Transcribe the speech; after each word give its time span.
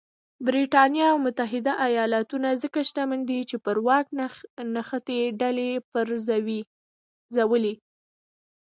برېټانیا 0.47 1.07
او 1.13 1.17
متحده 1.25 1.73
ایالتونه 1.87 2.49
ځکه 2.63 2.79
شتمن 2.89 3.19
دي 3.29 3.39
چې 3.49 3.55
پر 3.65 3.77
واک 3.85 4.05
نښتې 4.75 5.19
ډلې 5.41 5.67
وپرځولې. 5.77 7.73